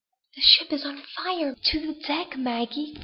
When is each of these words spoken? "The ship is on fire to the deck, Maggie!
"The 0.35 0.41
ship 0.41 0.73
is 0.73 0.83
on 0.83 1.03
fire 1.15 1.53
to 1.53 1.79
the 1.79 1.93
deck, 1.93 2.35
Maggie! 2.35 2.97